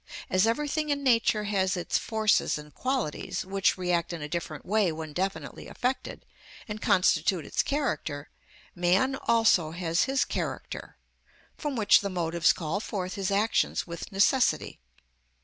As 0.31 0.47
everything 0.47 0.89
in 0.89 1.03
Nature 1.03 1.43
has 1.43 1.77
its 1.77 1.99
forces 1.99 2.57
and 2.57 2.73
qualities, 2.73 3.45
which 3.45 3.77
react 3.77 4.13
in 4.13 4.21
a 4.23 4.27
definite 4.27 4.65
way 4.65 4.91
when 4.91 5.13
definitely 5.13 5.67
affected, 5.67 6.25
and 6.67 6.81
constitute 6.81 7.45
its 7.45 7.61
character, 7.61 8.31
man 8.73 9.15
also 9.15 9.69
has 9.69 10.05
his 10.05 10.25
character, 10.25 10.97
from 11.55 11.75
which 11.75 12.01
the 12.01 12.09
motives 12.09 12.51
call 12.51 12.79
forth 12.79 13.13
his 13.13 13.29
actions 13.29 13.85
with 13.85 14.11
necessity. 14.11 14.79